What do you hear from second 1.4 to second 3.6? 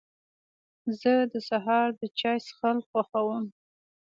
سهار د چای څښل خوښوم.